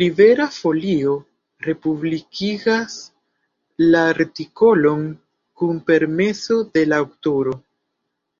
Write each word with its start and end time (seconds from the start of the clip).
Libera 0.00 0.46
Folio 0.54 1.12
republikigas 1.66 2.96
la 3.94 4.02
artikolon 4.16 5.06
kun 5.62 5.80
permeso 5.94 6.60
de 6.74 6.86
la 6.92 7.02
aŭtoro. 7.06 7.56